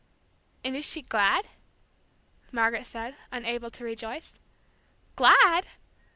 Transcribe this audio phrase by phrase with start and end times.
[0.63, 1.45] "And is she glad?"
[2.51, 4.39] Margaret said, unable to rejoice.
[5.15, 5.67] "Glad?"